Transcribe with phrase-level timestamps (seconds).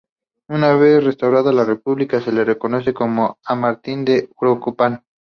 [0.49, 5.03] Una vez restaurada la república se le reconoce como Mártir de Uruapan.